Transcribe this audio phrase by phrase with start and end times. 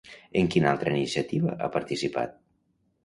[0.39, 2.35] En quina altra iniciativa ha participat?